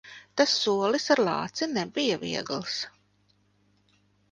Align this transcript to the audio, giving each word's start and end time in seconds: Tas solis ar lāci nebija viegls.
Tas 0.39 0.53
solis 0.61 1.05
ar 1.15 1.21
lāci 1.27 1.67
nebija 1.75 2.19
viegls. 2.25 2.81